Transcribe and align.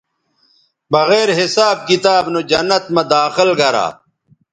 بغیر 0.91 1.29
حساب 1.41 1.77
کتاب 1.89 2.23
نو 2.33 2.39
جنت 2.49 2.83
مہ 2.93 3.03
داخل 3.13 3.49
گرا 3.59 3.87